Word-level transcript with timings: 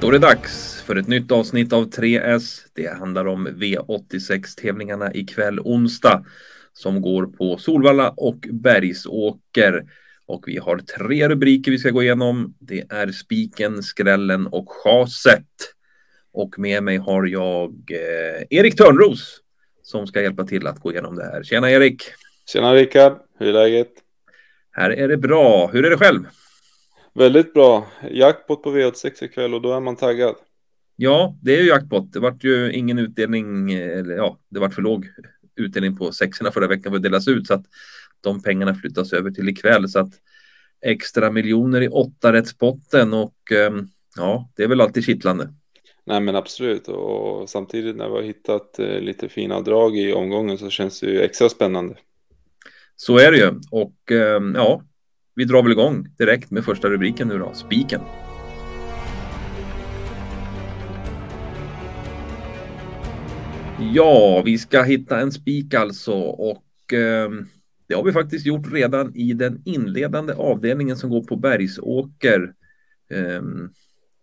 Då 0.00 0.08
är 0.08 0.12
det 0.12 0.18
dags 0.18 0.82
för 0.82 0.96
ett 0.96 1.08
nytt 1.08 1.32
avsnitt 1.32 1.72
av 1.72 1.90
3S. 1.90 2.60
Det 2.74 2.98
handlar 2.98 3.26
om 3.26 3.48
V86-tävlingarna 3.48 5.14
ikväll 5.14 5.60
onsdag 5.60 6.24
som 6.72 7.00
går 7.00 7.26
på 7.26 7.58
Solvalla 7.58 8.10
och 8.10 8.46
Bergsåker. 8.52 9.84
Och 10.26 10.44
vi 10.46 10.58
har 10.58 10.78
tre 10.78 11.28
rubriker 11.28 11.70
vi 11.70 11.78
ska 11.78 11.90
gå 11.90 12.02
igenom. 12.02 12.54
Det 12.58 12.84
är 12.90 13.12
spiken, 13.12 13.82
skrällen 13.82 14.46
och 14.46 14.66
chaset. 14.68 15.44
Och 16.32 16.58
med 16.58 16.82
mig 16.82 16.96
har 16.96 17.26
jag 17.26 17.70
eh, 17.90 18.58
Erik 18.58 18.76
Törnros 18.76 19.40
som 19.82 20.06
ska 20.06 20.22
hjälpa 20.22 20.44
till 20.44 20.66
att 20.66 20.80
gå 20.80 20.92
igenom 20.92 21.16
det 21.16 21.24
här. 21.24 21.42
Tjena 21.42 21.70
Erik! 21.70 22.02
Tjena 22.52 22.74
Rickard! 22.74 23.12
Hur 23.38 23.48
är 23.48 23.52
läget? 23.52 23.90
Här 24.70 24.90
är 24.90 25.08
det 25.08 25.16
bra. 25.16 25.70
Hur 25.72 25.86
är 25.86 25.90
det 25.90 25.96
själv? 25.96 26.20
Väldigt 27.18 27.54
bra. 27.54 27.86
Jackpot 28.10 28.62
på 28.62 28.70
V86 28.70 29.24
ikväll 29.24 29.54
och 29.54 29.62
då 29.62 29.72
är 29.72 29.80
man 29.80 29.96
taggad. 29.96 30.34
Ja, 30.96 31.36
det 31.42 31.56
är 31.56 31.62
ju 31.62 31.68
jackpot. 31.68 32.12
Det 32.12 32.20
vart 32.20 32.44
ju 32.44 32.72
ingen 32.72 32.98
utdelning, 32.98 33.72
eller 33.72 34.16
ja, 34.16 34.38
det 34.48 34.60
vart 34.60 34.74
för 34.74 34.82
låg 34.82 35.06
utdelning 35.56 35.96
på 35.96 36.12
sexorna 36.12 36.50
förra 36.50 36.66
veckan 36.66 36.92
för 36.92 36.96
att 36.96 37.02
delas 37.02 37.28
ut 37.28 37.46
så 37.46 37.54
att 37.54 37.64
de 38.20 38.42
pengarna 38.42 38.74
flyttas 38.74 39.12
över 39.12 39.30
till 39.30 39.48
ikväll 39.48 39.88
så 39.88 39.98
att 39.98 40.12
extra 40.86 41.30
miljoner 41.30 41.80
i 41.80 41.88
åtta 41.88 42.32
rättspotten 42.32 43.14
och 43.14 43.52
ehm, 43.52 43.88
ja, 44.16 44.50
det 44.56 44.62
är 44.62 44.68
väl 44.68 44.80
alltid 44.80 45.04
kittlande. 45.04 45.54
Nej 46.04 46.20
men 46.20 46.36
absolut 46.36 46.88
och 46.88 47.48
samtidigt 47.48 47.96
när 47.96 48.08
vi 48.08 48.14
har 48.14 48.22
hittat 48.22 48.78
eh, 48.78 49.00
lite 49.00 49.28
fina 49.28 49.60
drag 49.60 49.96
i 49.96 50.12
omgången 50.12 50.58
så 50.58 50.70
känns 50.70 51.00
det 51.00 51.06
ju 51.06 51.20
extra 51.20 51.48
spännande. 51.48 51.94
Så 52.96 53.18
är 53.18 53.32
det 53.32 53.38
ju 53.38 53.60
och 53.70 54.12
ehm, 54.12 54.54
ja, 54.54 54.82
vi 55.38 55.44
drar 55.44 55.62
väl 55.62 55.72
igång 55.72 56.08
direkt 56.18 56.50
med 56.50 56.64
första 56.64 56.90
rubriken 56.90 57.28
nu 57.28 57.38
då, 57.38 57.52
spiken. 57.54 58.00
Ja, 63.94 64.42
vi 64.44 64.58
ska 64.58 64.82
hitta 64.82 65.20
en 65.20 65.32
spik 65.32 65.74
alltså 65.74 66.14
och 66.14 66.92
eh, 66.92 67.30
det 67.88 67.94
har 67.94 68.04
vi 68.04 68.12
faktiskt 68.12 68.46
gjort 68.46 68.72
redan 68.72 69.16
i 69.16 69.32
den 69.32 69.62
inledande 69.64 70.32
avdelningen 70.34 70.96
som 70.96 71.10
går 71.10 71.22
på 71.22 71.36
Bergsåker. 71.36 72.52
Eh, 73.10 73.42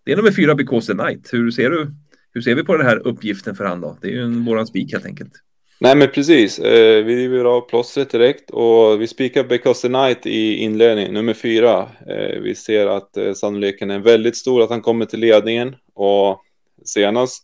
det 0.04 0.12
är 0.12 0.16
nummer 0.16 0.32
fyra, 0.32 0.56
Because 0.56 0.96
the 0.96 1.04
Night. 1.04 1.34
Hur 1.34 1.52
ser 1.52 1.70
du? 1.70 1.96
Hur 2.32 2.42
ser 2.42 2.56
vi 2.56 2.64
på 2.64 2.78
den 2.78 2.86
här 2.86 3.08
uppgiften 3.08 3.56
för 3.56 3.66
han 3.66 3.82
då? 3.82 3.98
Det 4.02 4.08
är 4.08 4.12
ju 4.12 4.24
en 4.24 4.46
våran 4.46 4.68
spik 4.68 4.94
helt 4.94 5.06
enkelt. 5.06 5.34
Nej 5.80 5.96
men 5.96 6.08
precis, 6.12 6.60
eh, 6.60 7.04
vi 7.04 7.16
river 7.16 7.46
av 7.46 7.62
plåstret 7.62 8.10
direkt 8.10 8.52
och 8.52 9.02
vi 9.02 9.08
spikar 9.08 9.44
Because 9.44 9.82
the 9.82 9.90
Night 9.90 10.26
i 10.26 10.56
inledningen, 10.56 11.14
nummer 11.14 11.34
fyra. 11.34 11.90
Eh, 12.08 12.40
vi 12.42 12.56
ser 12.56 12.88
att 12.88 13.18
eh, 13.18 13.34
sannolikheten 13.34 13.92
är 13.92 14.00
väldigt 14.00 14.38
stor 14.38 14.62
att 14.62 14.70
han 14.70 14.82
kommer 14.82 15.06
till 15.06 15.20
ledningen 15.20 15.76
och 15.94 16.42
senast 16.86 17.44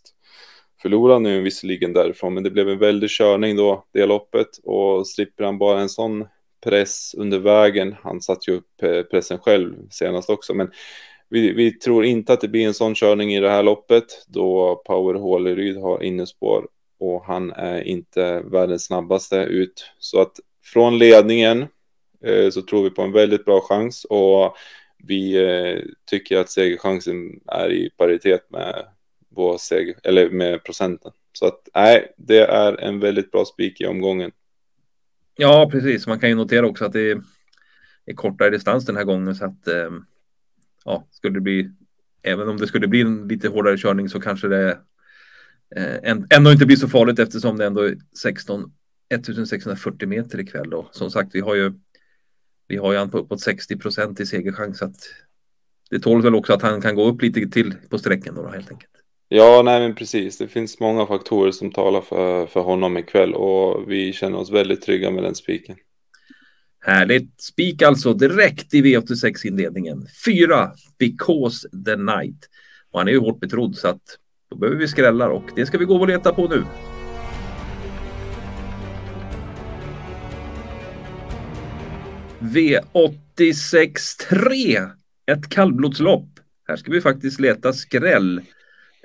förlorade 0.81 1.15
han 1.15 1.23
nu 1.23 1.41
visserligen 1.41 1.93
därifrån 1.93 2.33
men 2.33 2.43
det 2.43 2.52
blev 2.52 2.69
en 2.69 2.79
väldig 2.79 3.09
körning 3.09 3.55
då, 3.55 3.85
det 3.93 4.05
loppet 4.05 4.49
och 4.63 5.07
slipper 5.07 5.43
han 5.43 5.57
bara 5.57 5.81
en 5.81 5.89
sån 5.89 6.25
press 6.63 7.15
under 7.17 7.39
vägen. 7.39 7.95
Han 8.03 8.21
satte 8.21 8.52
ju 8.52 8.57
upp 8.57 8.83
eh, 8.83 9.02
pressen 9.02 9.39
själv 9.39 9.75
senast 9.89 10.29
också 10.29 10.53
men 10.53 10.71
vi, 11.29 11.53
vi, 11.53 11.71
tror 11.71 12.05
inte 12.05 12.33
att 12.33 12.41
det 12.41 12.47
blir 12.47 12.67
en 12.67 12.73
sån 12.73 12.95
körning 12.95 13.33
i 13.33 13.39
det 13.39 13.49
här 13.49 13.63
loppet 13.63 14.25
då 14.27 14.81
Power 14.85 15.13
Håleryd 15.13 15.77
har 15.77 16.03
innespår 16.03 16.67
och 17.02 17.25
han 17.25 17.52
är 17.52 17.81
inte 17.81 18.41
världens 18.41 18.85
snabbaste 18.85 19.35
ut. 19.35 19.85
Så 19.99 20.21
att 20.21 20.39
från 20.64 20.98
ledningen 20.98 21.65
eh, 22.23 22.49
så 22.49 22.61
tror 22.61 22.83
vi 22.83 22.89
på 22.89 23.02
en 23.02 23.11
väldigt 23.11 23.45
bra 23.45 23.61
chans 23.61 24.05
och 24.05 24.55
vi 24.98 25.36
eh, 25.36 25.83
tycker 26.09 26.37
att 26.37 26.49
segerchansen 26.49 27.39
är 27.48 27.71
i 27.71 27.89
paritet 27.98 28.52
med 28.52 28.86
vår 29.30 29.58
seger, 29.58 29.95
eller 30.03 30.30
med 30.30 30.64
procenten. 30.64 31.11
Så 31.33 31.45
att 31.48 31.70
nej, 31.76 32.14
det 32.17 32.39
är 32.39 32.81
en 32.81 32.99
väldigt 32.99 33.31
bra 33.31 33.45
spik 33.45 33.81
i 33.81 33.86
omgången. 33.86 34.31
Ja, 35.36 35.70
precis. 35.71 36.08
Man 36.08 36.20
kan 36.20 36.30
ju 36.30 36.36
notera 36.36 36.67
också 36.67 36.86
att 36.86 36.93
det 36.93 37.11
är, 37.11 37.21
är 38.05 38.14
kortare 38.14 38.49
distans 38.49 38.86
den 38.86 38.95
här 38.95 39.03
gången 39.03 39.36
så 39.36 39.45
att 39.45 39.67
eh, 39.67 39.92
ja, 40.86 41.08
skulle 41.11 41.33
det 41.33 41.42
bli 41.42 41.71
även 42.23 42.49
om 42.49 42.58
det 42.58 42.67
skulle 42.67 42.87
bli 42.87 43.02
en 43.02 43.27
lite 43.27 43.47
hårdare 43.47 43.77
körning 43.77 44.09
så 44.09 44.20
kanske 44.20 44.47
det 44.47 44.77
ändå 46.32 46.52
inte 46.52 46.65
blir 46.65 46.77
så 46.77 46.87
farligt 46.87 47.20
eftersom 47.20 47.58
det 47.58 47.65
ändå 47.65 47.82
är 47.82 47.98
16 48.21 48.71
1640 49.14 50.08
meter 50.08 50.39
ikväll 50.39 50.70
då. 50.70 50.89
Som 50.92 51.11
sagt, 51.11 51.36
vi 51.36 51.39
har 51.39 51.55
ju 51.55 51.73
vi 52.67 52.77
har 52.77 52.92
ju 52.92 52.98
han 52.98 53.09
på 53.09 53.17
uppåt 53.17 53.42
60 53.42 53.77
procent 53.77 54.20
i 54.20 54.26
segerchans 54.26 54.77
så 54.77 54.86
att 54.86 54.95
det 55.89 55.99
tål 55.99 56.21
väl 56.21 56.36
också 56.36 56.54
att 56.54 56.61
han 56.61 56.82
kan 56.82 56.95
gå 56.95 57.05
upp 57.05 57.21
lite 57.21 57.48
till 57.48 57.73
på 57.89 57.98
sträckan 57.98 58.36
då, 58.36 58.43
då 58.43 58.49
helt 58.49 58.71
enkelt. 58.71 58.92
Ja, 59.27 59.61
nej 59.65 59.80
men 59.80 59.95
precis. 59.95 60.37
Det 60.37 60.48
finns 60.48 60.80
många 60.80 61.05
faktorer 61.05 61.52
som 61.52 61.71
talar 61.71 62.02
för, 62.02 62.45
för 62.45 62.61
honom 62.61 62.98
ikväll 62.98 63.33
och 63.33 63.92
vi 63.92 64.14
känner 64.14 64.38
oss 64.38 64.52
väldigt 64.52 64.82
trygga 64.82 65.11
med 65.11 65.23
den 65.23 65.36
spiken. 65.36 65.76
Härligt. 66.80 67.42
Spik 67.42 67.82
alltså 67.82 68.14
direkt 68.14 68.73
i 68.73 68.82
V86 68.82 69.48
inledningen. 69.48 70.08
Fyra, 70.26 70.71
Because 70.99 71.70
the 71.86 71.95
Night. 71.95 72.49
Och 72.92 72.99
han 72.99 73.08
är 73.08 73.11
ju 73.11 73.20
hårt 73.20 73.39
betrodd 73.39 73.76
så 73.76 73.88
att 73.88 74.02
då 74.52 74.58
behöver 74.58 74.80
vi 74.80 74.88
skrällar 74.88 75.30
och 75.30 75.44
det 75.56 75.66
ska 75.66 75.78
vi 75.78 75.86
gå 75.86 75.95
och 75.95 76.08
leta 76.08 76.34
på 76.34 76.48
nu. 76.48 76.64
V86 82.39 83.95
3. 84.30 84.80
Ett 85.26 85.50
kallblodslopp. 85.50 86.28
Här 86.67 86.76
ska 86.76 86.92
vi 86.92 87.02
faktiskt 87.02 87.39
leta 87.39 87.73
skräll. 87.73 88.42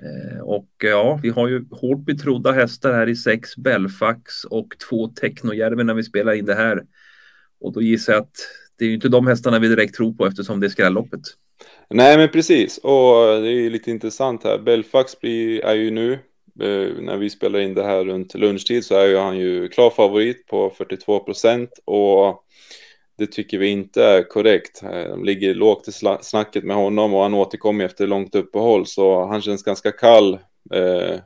Eh, 0.02 0.40
och 0.40 0.84
eh, 0.84 0.90
ja, 0.90 1.20
vi 1.22 1.28
har 1.28 1.48
ju 1.48 1.64
hårt 1.70 2.04
betrodda 2.04 2.52
hästar 2.52 2.92
här 2.92 3.08
i 3.08 3.16
sex 3.16 3.56
Belfax 3.56 4.44
och 4.44 4.68
två 4.88 5.08
Technojärven 5.08 5.86
när 5.86 5.94
vi 5.94 6.02
spelar 6.02 6.32
in 6.32 6.44
det 6.44 6.54
här. 6.54 6.82
Och 7.60 7.72
då 7.72 7.82
gissar 7.82 8.12
jag 8.12 8.22
att 8.22 8.36
det 8.78 8.84
är 8.84 8.88
ju 8.88 8.94
inte 8.94 9.08
de 9.08 9.26
hästarna 9.26 9.58
vi 9.58 9.68
direkt 9.68 9.94
tror 9.94 10.12
på 10.12 10.26
eftersom 10.26 10.60
det 10.60 10.66
är 10.66 10.70
skrälloppet. 10.70 11.20
Nej, 11.90 12.18
men 12.18 12.28
precis. 12.28 12.78
Och 12.78 13.42
det 13.42 13.52
är 13.52 13.70
lite 13.70 13.90
intressant 13.90 14.44
här. 14.44 14.58
Belfax 14.58 15.20
blir, 15.20 15.64
är 15.64 15.74
ju 15.74 15.90
nu, 15.90 16.12
eh, 16.60 17.02
när 17.02 17.16
vi 17.16 17.30
spelar 17.30 17.58
in 17.58 17.74
det 17.74 17.84
här 17.84 18.04
runt 18.04 18.34
lunchtid, 18.34 18.84
så 18.84 18.94
är 18.94 19.06
ju 19.06 19.16
han 19.16 19.38
ju 19.38 19.68
klar 19.68 19.90
favorit 19.90 20.46
på 20.46 20.70
42 20.70 21.18
procent. 21.18 21.70
Och 21.84 22.42
det 23.18 23.26
tycker 23.26 23.58
vi 23.58 23.68
inte 23.68 24.04
är 24.04 24.22
korrekt. 24.22 24.82
Eh, 24.82 25.08
de 25.08 25.24
ligger 25.24 25.54
lågt 25.54 25.88
i 25.88 25.92
snacket 26.22 26.64
med 26.64 26.76
honom 26.76 27.14
och 27.14 27.22
han 27.22 27.34
återkommer 27.34 27.84
efter 27.84 28.06
långt 28.06 28.34
uppehåll, 28.34 28.86
så 28.86 29.26
han 29.26 29.42
känns 29.42 29.62
ganska 29.62 29.92
kall 29.92 30.38
eh, 30.74 31.16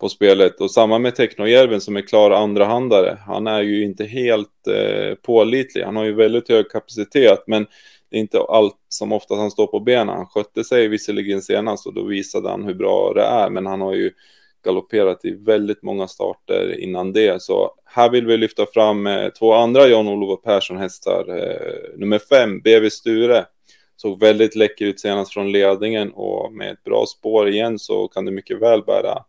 på 0.00 0.08
spelet. 0.08 0.60
Och 0.60 0.70
samma 0.70 0.98
med 0.98 1.14
Technojärven 1.14 1.80
som 1.80 1.96
är 1.96 2.06
klar 2.06 2.30
andrahandare. 2.30 3.18
Han 3.26 3.46
är 3.46 3.62
ju 3.62 3.84
inte 3.84 4.04
helt 4.04 4.66
eh, 4.66 5.14
pålitlig. 5.14 5.82
Han 5.82 5.96
har 5.96 6.04
ju 6.04 6.12
väldigt 6.12 6.48
hög 6.48 6.70
kapacitet, 6.70 7.44
men 7.46 7.66
det 8.12 8.18
är 8.18 8.20
inte 8.20 8.40
allt 8.40 8.76
som 8.88 9.12
oftast 9.12 9.38
han 9.38 9.50
står 9.50 9.66
på 9.66 9.80
benen. 9.80 10.16
Han 10.16 10.26
skötte 10.26 10.64
sig 10.64 10.88
visserligen 10.88 11.42
senast 11.42 11.86
och 11.86 11.94
då 11.94 12.04
visade 12.04 12.50
han 12.50 12.64
hur 12.64 12.74
bra 12.74 13.12
det 13.14 13.22
är, 13.22 13.50
men 13.50 13.66
han 13.66 13.80
har 13.80 13.94
ju 13.94 14.12
galopperat 14.64 15.24
i 15.24 15.30
väldigt 15.30 15.82
många 15.82 16.08
starter 16.08 16.80
innan 16.80 17.12
det. 17.12 17.42
Så 17.42 17.70
här 17.84 18.10
vill 18.10 18.26
vi 18.26 18.36
lyfta 18.36 18.66
fram 18.66 19.06
eh, 19.06 19.28
två 19.28 19.52
andra 19.52 19.88
Jan-Olof 19.88 20.42
Persson-hästar. 20.42 21.24
Eh, 21.38 21.98
nummer 21.98 22.18
fem, 22.18 22.60
BV 22.60 22.90
Sture, 22.90 23.44
såg 23.96 24.20
väldigt 24.20 24.56
läcker 24.56 24.86
ut 24.86 25.00
senast 25.00 25.32
från 25.32 25.52
ledningen 25.52 26.12
och 26.12 26.52
med 26.52 26.72
ett 26.72 26.84
bra 26.84 27.06
spår 27.06 27.48
igen 27.48 27.78
så 27.78 28.08
kan 28.08 28.24
det 28.24 28.30
mycket 28.30 28.60
väl 28.60 28.82
bära 28.82 29.24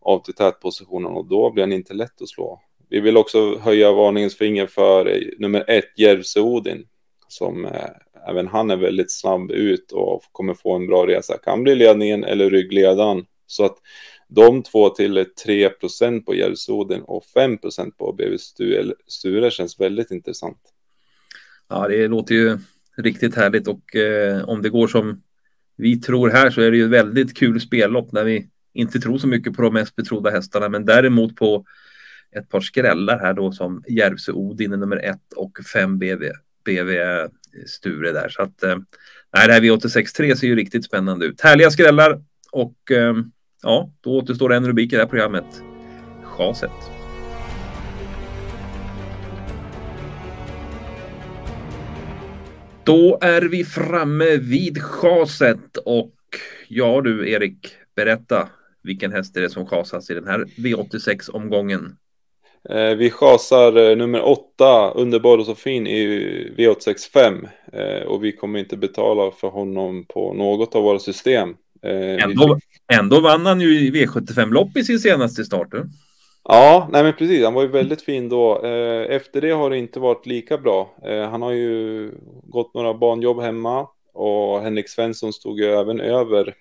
av 0.00 0.18
till 0.18 0.34
tätpositionen 0.34 1.12
och 1.12 1.26
då 1.26 1.50
blir 1.50 1.62
han 1.62 1.72
inte 1.72 1.94
lätt 1.94 2.22
att 2.22 2.28
slå. 2.28 2.60
Vi 2.88 3.00
vill 3.00 3.16
också 3.16 3.58
höja 3.58 3.92
varningens 3.92 4.38
finger 4.38 4.66
för 4.66 5.06
eh, 5.06 5.20
nummer 5.38 5.70
ett, 5.70 5.98
Järvsö 5.98 6.40
Odin, 6.40 6.86
som 7.28 7.68
även 8.28 8.46
han 8.46 8.70
är 8.70 8.76
väldigt 8.76 9.12
snabb 9.12 9.50
ut 9.50 9.92
och 9.92 10.22
kommer 10.32 10.54
få 10.54 10.76
en 10.76 10.86
bra 10.86 11.06
resa. 11.06 11.38
Kan 11.38 11.62
bli 11.62 11.74
ledningen 11.74 12.24
eller 12.24 12.50
ryggledaren. 12.50 13.26
Så 13.46 13.64
att 13.64 13.76
de 14.28 14.62
två 14.62 14.88
till 14.88 15.18
3% 15.46 16.24
på 16.24 16.34
Järvsö 16.34 16.72
och 17.04 17.24
5% 17.36 17.90
på 17.98 18.12
BV 18.12 18.36
Sture 19.06 19.50
känns 19.50 19.80
väldigt 19.80 20.10
intressant. 20.10 20.58
Ja, 21.68 21.88
det 21.88 22.08
låter 22.08 22.34
ju 22.34 22.58
riktigt 22.96 23.34
härligt 23.34 23.68
och 23.68 23.96
eh, 23.96 24.48
om 24.48 24.62
det 24.62 24.70
går 24.70 24.88
som 24.88 25.22
vi 25.76 26.00
tror 26.00 26.30
här 26.30 26.50
så 26.50 26.60
är 26.60 26.70
det 26.70 26.76
ju 26.76 26.88
väldigt 26.88 27.36
kul 27.36 27.60
spellopp 27.60 28.12
när 28.12 28.24
vi 28.24 28.48
inte 28.72 29.00
tror 29.00 29.18
så 29.18 29.26
mycket 29.26 29.56
på 29.56 29.62
de 29.62 29.74
mest 29.74 29.96
betrodda 29.96 30.30
hästarna, 30.30 30.68
men 30.68 30.84
däremot 30.84 31.36
på 31.36 31.64
ett 32.36 32.48
par 32.48 32.60
skrällar 32.60 33.18
här 33.18 33.34
då 33.34 33.52
som 33.52 33.84
Järvsö 33.88 34.32
Odin 34.32 34.70
nummer 34.70 34.96
ett 34.96 35.32
och 35.36 35.58
fem 35.72 35.98
BV, 35.98 36.22
BV 36.64 36.90
Sture 37.66 38.12
där. 38.12 38.28
Så 38.28 38.42
att 38.42 38.62
eh, 38.62 38.76
nej, 39.36 39.46
det 39.46 39.52
här 39.52 39.60
V863 39.60 40.34
ser 40.34 40.46
ju 40.46 40.56
riktigt 40.56 40.84
spännande 40.84 41.26
ut. 41.26 41.40
Härliga 41.40 41.70
skrällar 41.70 42.22
och 42.52 42.90
eh, 42.90 43.14
ja, 43.62 43.92
då 44.00 44.10
återstår 44.10 44.52
en 44.52 44.66
rubrik 44.66 44.92
i 44.92 44.96
det 44.96 45.02
här 45.02 45.08
programmet. 45.08 45.62
Chaset. 46.24 46.70
Då 52.84 53.18
är 53.20 53.42
vi 53.42 53.64
framme 53.64 54.36
vid 54.36 54.82
chaset 54.82 55.76
och 55.76 56.14
ja 56.68 57.00
du 57.00 57.30
Erik, 57.30 57.76
berätta 57.96 58.48
vilken 58.82 59.12
häst 59.12 59.36
är 59.36 59.40
det 59.40 59.50
som 59.50 59.66
chasas 59.66 60.10
i 60.10 60.14
den 60.14 60.26
här 60.26 60.44
V86-omgången? 60.44 61.96
Vi 62.96 63.10
chasar 63.10 63.90
eh, 63.90 63.96
nummer 63.96 64.22
åtta, 64.22 64.90
Underbar 64.90 65.38
och 65.38 65.46
så 65.46 65.54
fin 65.54 65.86
i 65.86 66.06
V865 66.56 67.48
eh, 67.72 68.06
och 68.06 68.24
vi 68.24 68.32
kommer 68.32 68.58
inte 68.58 68.76
betala 68.76 69.30
för 69.30 69.48
honom 69.48 70.04
på 70.08 70.34
något 70.34 70.74
av 70.74 70.82
våra 70.82 70.98
system. 70.98 71.56
Eh, 71.82 72.24
ändå, 72.24 72.54
vi... 72.54 72.96
ändå 72.96 73.20
vann 73.20 73.46
han 73.46 73.60
ju 73.60 73.78
i 73.78 73.90
V75-lopp 73.90 74.76
i 74.76 74.84
sin 74.84 74.98
senaste 74.98 75.44
start. 75.44 75.68
Ja, 76.44 76.88
nej 76.92 77.02
men 77.02 77.12
precis. 77.12 77.44
Han 77.44 77.54
var 77.54 77.62
ju 77.62 77.68
väldigt 77.68 78.02
fin 78.02 78.28
då. 78.28 78.64
Eh, 78.64 79.16
efter 79.16 79.40
det 79.40 79.50
har 79.50 79.70
det 79.70 79.78
inte 79.78 80.00
varit 80.00 80.26
lika 80.26 80.58
bra. 80.58 80.94
Eh, 81.04 81.30
han 81.30 81.42
har 81.42 81.52
ju 81.52 82.10
gått 82.42 82.74
några 82.74 82.94
banjobb 82.94 83.40
hemma 83.40 83.86
och 84.14 84.60
Henrik 84.60 84.88
Svensson 84.88 85.32
stod 85.32 85.60
ju 85.60 85.66
även 85.66 86.00
över 86.00 86.54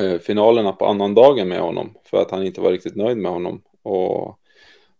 eh, 0.00 0.18
finalerna 0.18 0.72
på 0.72 0.86
annan 0.86 1.14
dagen 1.14 1.48
med 1.48 1.60
honom 1.60 1.94
för 2.04 2.22
att 2.22 2.30
han 2.30 2.46
inte 2.46 2.60
var 2.60 2.70
riktigt 2.70 2.96
nöjd 2.96 3.16
med 3.16 3.32
honom. 3.32 3.62
Och 3.82 4.38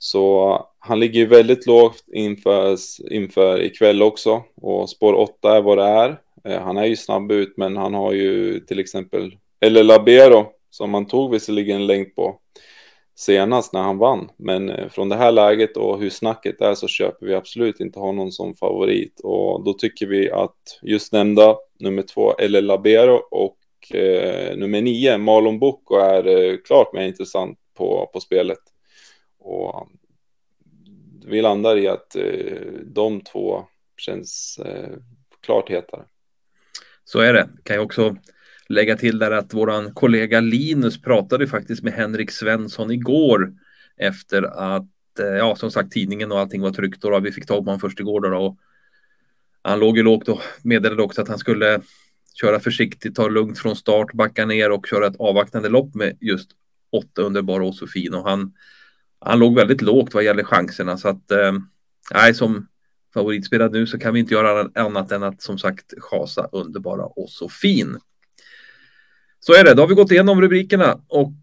så 0.04 0.58
han 0.78 1.00
ligger 1.00 1.20
ju 1.20 1.26
väldigt 1.26 1.66
lågt 1.66 2.04
inför, 2.12 2.78
inför 3.12 3.62
ikväll 3.62 4.02
också 4.02 4.42
och 4.56 4.90
spår 4.90 5.14
8 5.14 5.56
är 5.56 5.62
vad 5.62 5.78
det 5.78 5.84
är. 5.84 6.20
Eh, 6.44 6.60
han 6.62 6.76
är 6.76 6.84
ju 6.84 6.96
snabb 6.96 7.32
ut 7.32 7.54
men 7.56 7.76
han 7.76 7.94
har 7.94 8.12
ju 8.12 8.60
till 8.60 8.78
exempel 8.78 9.36
eller 9.60 9.84
Labero 9.84 10.46
som 10.70 10.94
han 10.94 11.06
tog 11.06 11.30
visserligen 11.30 11.86
längd 11.86 12.14
på 12.14 12.40
senast 13.16 13.72
när 13.72 13.82
han 13.82 13.98
vann. 13.98 14.30
Men 14.36 14.70
eh, 14.70 14.88
från 14.88 15.08
det 15.08 15.16
här 15.16 15.32
läget 15.32 15.76
och 15.76 16.00
hur 16.00 16.10
snacket 16.10 16.60
är 16.60 16.74
så 16.74 16.88
köper 16.88 17.26
vi 17.26 17.34
absolut 17.34 17.80
inte 17.80 17.98
honom 17.98 18.30
som 18.30 18.54
favorit. 18.54 19.20
Och 19.20 19.64
då 19.64 19.72
tycker 19.72 20.06
vi 20.06 20.30
att 20.30 20.78
just 20.82 21.12
nämnda 21.12 21.56
nummer 21.80 22.02
två, 22.02 22.34
eller 22.34 22.62
Labero 22.62 23.20
och 23.30 23.96
eh, 23.96 24.56
nummer 24.56 24.82
nio, 24.82 25.18
Marlon 25.18 25.58
Bocco, 25.58 25.94
är 25.94 26.26
eh, 26.26 26.56
klart 26.64 26.92
mer 26.92 27.02
intressant 27.02 27.58
på, 27.74 28.10
på 28.12 28.20
spelet. 28.20 28.73
Och 29.44 29.88
vi 31.26 31.42
landar 31.42 31.76
i 31.76 31.88
att 31.88 32.16
eh, 32.16 32.22
de 32.84 33.20
två 33.20 33.64
känns 33.96 34.58
eh, 34.64 34.96
klart 35.42 35.70
hetare. 35.70 36.04
Så 37.04 37.18
är 37.18 37.32
det. 37.32 37.48
Kan 37.62 37.76
jag 37.76 37.84
också 37.84 38.16
lägga 38.68 38.96
till 38.96 39.18
där 39.18 39.30
att 39.30 39.54
våran 39.54 39.94
kollega 39.94 40.40
Linus 40.40 41.02
pratade 41.02 41.46
faktiskt 41.46 41.82
med 41.82 41.92
Henrik 41.92 42.30
Svensson 42.30 42.90
igår 42.90 43.52
efter 43.96 44.42
att, 44.42 45.18
eh, 45.18 45.26
ja 45.26 45.56
som 45.56 45.70
sagt 45.70 45.92
tidningen 45.92 46.32
och 46.32 46.38
allting 46.38 46.62
var 46.62 46.70
tryckt 46.70 47.02
då, 47.02 47.10
då. 47.10 47.20
vi 47.20 47.32
fick 47.32 47.46
tag 47.46 47.58
på 47.58 47.70
honom 47.70 47.80
först 47.80 48.00
igår 48.00 48.20
då, 48.20 48.28
då. 48.28 48.38
Och 48.38 48.58
han 49.62 49.80
låg 49.80 49.96
ju 49.96 50.02
lågt 50.02 50.28
och 50.28 50.40
meddelade 50.62 51.02
också 51.02 51.22
att 51.22 51.28
han 51.28 51.38
skulle 51.38 51.80
köra 52.40 52.60
försiktigt, 52.60 53.14
ta 53.14 53.28
lugnt 53.28 53.58
från 53.58 53.76
start, 53.76 54.12
backa 54.12 54.46
ner 54.46 54.70
och 54.70 54.86
köra 54.86 55.06
ett 55.06 55.16
avvaktande 55.20 55.68
lopp 55.68 55.94
med 55.94 56.18
just 56.20 56.50
åtta 56.92 57.22
underbara 57.22 57.64
och 57.64 57.74
Sofin 57.74 58.14
och 58.14 58.28
han, 58.28 58.52
han 59.24 59.38
låg 59.38 59.54
väldigt 59.54 59.82
lågt 59.82 60.14
vad 60.14 60.24
gäller 60.24 60.44
chanserna 60.44 60.96
så 60.96 61.08
att 61.08 61.30
eh, 61.30 62.32
som 62.34 62.66
favoritspelare 63.14 63.70
nu 63.70 63.86
så 63.86 63.98
kan 63.98 64.14
vi 64.14 64.20
inte 64.20 64.34
göra 64.34 64.70
annat 64.74 65.12
än 65.12 65.22
att 65.22 65.42
som 65.42 65.58
sagt 65.58 65.94
chasa 65.98 66.48
underbara 66.52 67.04
och 67.04 67.30
så 67.30 67.48
fin. 67.48 67.98
Så 69.40 69.54
är 69.54 69.64
det, 69.64 69.74
då 69.74 69.82
har 69.82 69.88
vi 69.88 69.94
gått 69.94 70.10
igenom 70.10 70.40
rubrikerna 70.40 71.00
och 71.08 71.34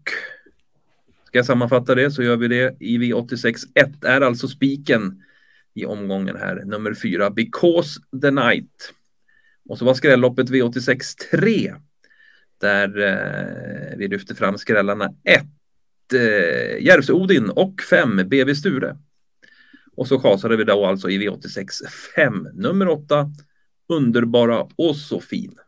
ska 1.26 1.38
jag 1.38 1.46
sammanfatta 1.46 1.94
det 1.94 2.10
så 2.10 2.22
gör 2.22 2.36
vi 2.36 2.48
det 2.48 2.76
i 2.80 2.98
V86 2.98 3.54
1 3.74 4.04
är 4.04 4.20
alltså 4.20 4.48
spiken 4.48 5.22
i 5.74 5.84
omgången 5.84 6.36
här, 6.36 6.62
nummer 6.64 6.94
4, 6.94 7.30
Because 7.30 8.00
the 8.22 8.30
Night. 8.30 8.92
Och 9.68 9.78
så 9.78 9.84
var 9.84 9.94
skrälloppet 9.94 10.50
V86 10.50 11.00
3 11.30 11.74
där 12.60 12.98
eh, 12.98 13.96
vi 13.98 14.08
lyfter 14.08 14.34
fram 14.34 14.58
skrällarna 14.58 15.14
1, 15.24 15.42
eh, 16.14 16.84
Järvsö-Odin 16.84 17.48
och 17.48 17.82
5, 17.90 18.16
BV 18.16 18.54
Sture. 18.54 18.96
Och 19.96 20.08
så 20.08 20.20
chasade 20.20 20.56
vi 20.56 20.64
då 20.64 20.86
alltså 20.86 21.10
i 21.10 21.18
V86 21.18 21.66
5, 22.16 22.48
nummer 22.54 22.88
8, 22.88 23.30
Underbara 23.88 24.66
och 24.76 24.96
så 24.96 25.20
fin. 25.20 25.58